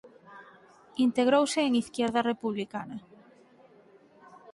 [1.05, 2.97] Integrouse en Izquierda Republicana.